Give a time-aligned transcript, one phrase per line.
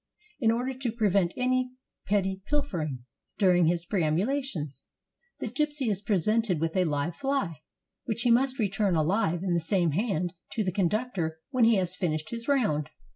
[0.39, 1.73] In order to prevent any
[2.07, 3.05] petty pilfering
[3.37, 4.85] during his perambulations,
[5.37, 7.61] the gypsy is presented with a live fly,
[8.05, 11.93] which he must return alive in the same hand to the conductor when he has
[11.93, 12.89] finished his round.